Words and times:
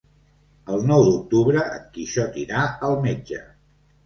El 0.75 0.87
nou 0.91 1.05
d'octubre 1.07 1.65
en 1.75 1.83
Quixot 1.99 2.41
irà 2.45 2.65
al 2.89 2.99
metge. 3.05 3.45